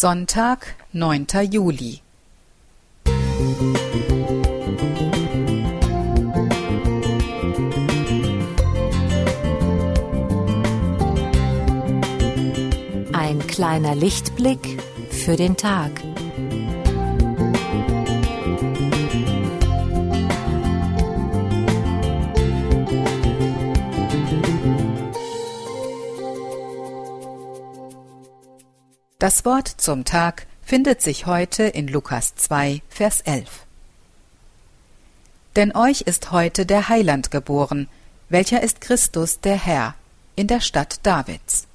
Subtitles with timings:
[0.00, 1.26] Sonntag, 9.
[1.50, 2.02] Juli.
[13.12, 14.80] Ein kleiner Lichtblick
[15.10, 15.90] für den Tag.
[29.20, 33.66] Das Wort zum Tag findet sich heute in Lukas 2, Vers 11.
[35.56, 37.88] Denn euch ist heute der Heiland geboren,
[38.28, 39.96] welcher ist Christus der Herr,
[40.36, 41.66] in der Stadt Davids.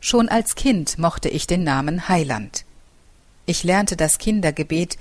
[0.00, 2.64] Schon als Kind mochte ich den Namen Heiland.
[3.44, 4.96] Ich lernte das Kindergebet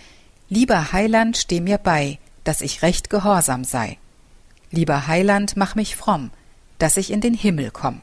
[0.50, 3.98] Lieber Heiland, steh mir bei, dass ich recht gehorsam sei.
[4.70, 6.31] Lieber Heiland, mach mich fromm,
[6.78, 8.02] dass ich in den Himmel komm.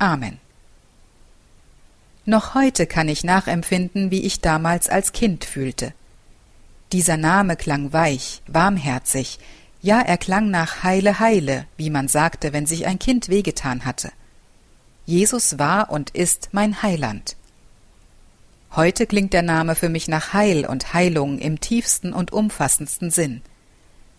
[0.00, 0.40] Amen.
[2.26, 5.94] Noch heute kann ich nachempfinden, wie ich damals als Kind fühlte.
[6.92, 9.38] Dieser Name klang weich, warmherzig,
[9.80, 14.10] ja er klang nach Heile Heile, wie man sagte, wenn sich ein Kind wehgetan hatte.
[15.06, 17.36] Jesus war und ist mein Heiland.
[18.76, 23.40] Heute klingt der Name für mich nach Heil und Heilung im tiefsten und umfassendsten Sinn.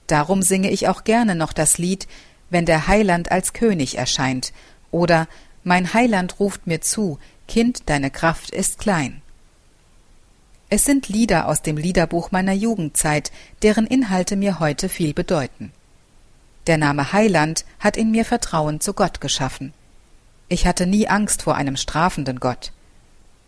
[0.08, 2.08] Darum singe ich auch gerne noch das Lied,
[2.50, 4.52] wenn der Heiland als König erscheint,
[4.90, 5.28] oder
[5.64, 9.22] Mein Heiland ruft mir zu, Kind, deine Kraft ist klein.
[10.70, 13.32] Es sind Lieder aus dem Liederbuch meiner Jugendzeit,
[13.62, 15.72] deren Inhalte mir heute viel bedeuten.
[16.66, 19.74] Der Name Heiland hat in mir Vertrauen zu Gott geschaffen.
[20.48, 22.72] Ich hatte nie Angst vor einem strafenden Gott.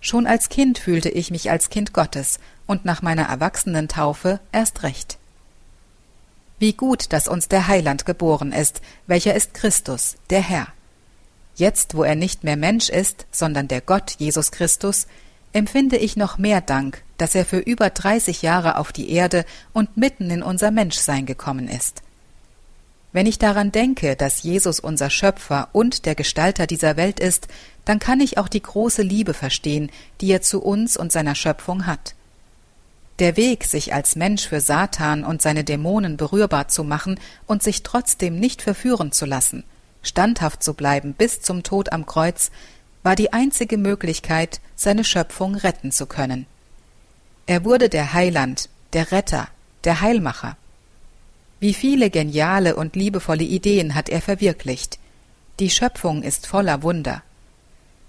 [0.02, 5.17] Schon als Kind fühlte ich mich als Kind Gottes und nach meiner Erwachsenentaufe erst recht.
[6.59, 10.67] Wie gut, dass uns der Heiland geboren ist, welcher ist Christus, der Herr.
[11.56, 15.08] Jetzt, wo er nicht mehr Mensch ist, sondern der Gott Jesus Christus,
[15.54, 19.95] empfinde ich noch mehr Dank, dass er für über 30 Jahre auf die Erde und
[19.95, 22.02] mitten in unser Menschsein gekommen ist.
[23.11, 27.48] Wenn ich daran denke, dass Jesus unser Schöpfer und der Gestalter dieser Welt ist,
[27.86, 31.86] dann kann ich auch die große Liebe verstehen, die er zu uns und seiner Schöpfung
[31.86, 32.16] hat.
[33.20, 37.83] Der Weg, sich als Mensch für Satan und seine Dämonen berührbar zu machen und sich
[37.83, 39.64] trotzdem nicht verführen zu lassen,
[40.03, 42.52] standhaft zu bleiben bis zum Tod am Kreuz,
[43.02, 46.45] war die einzige Möglichkeit, seine Schöpfung retten zu können.
[47.45, 49.47] Er wurde der Heiland, der Retter,
[49.83, 50.55] der Heilmacher.
[51.59, 54.99] Wie viele geniale und liebevolle Ideen hat er verwirklicht.
[55.59, 57.23] Die Schöpfung ist voller Wunder.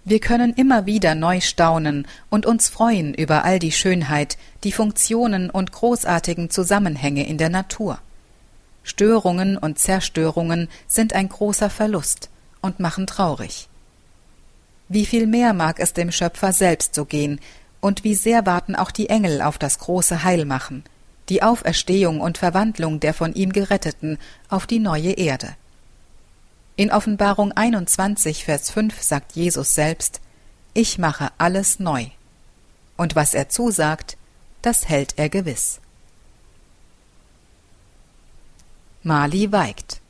[0.05, 5.51] Wir können immer wieder neu staunen und uns freuen über all die Schönheit, die Funktionen
[5.51, 8.01] und großartigen Zusammenhänge in der Natur.
[8.85, 12.29] Störungen und Zerstörungen sind ein großer Verlust
[12.61, 13.69] und machen traurig.
[14.89, 17.41] Wie viel mehr mag es dem Schöpfer selbst so gehen,
[17.81, 20.85] und wie sehr warten auch die Engel auf das große Heilmachen,
[21.29, 24.19] die Auferstehung und Verwandlung der von ihm Geretteten
[24.49, 25.55] auf die neue Erde.
[26.77, 30.21] In Offenbarung 21, Vers 5 sagt Jesus selbst,
[30.73, 32.07] Ich mache alles neu.
[32.97, 34.17] Und was er zusagt,
[34.63, 35.81] das hält er gewiss.
[39.05, 40.01] Mali weigt.